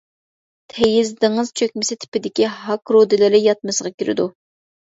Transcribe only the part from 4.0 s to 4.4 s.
كىرىدۇ.